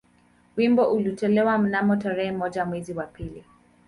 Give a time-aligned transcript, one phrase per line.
[0.57, 3.43] Wimbo ulitolewa mnamo tarehe moja mwezi wa pili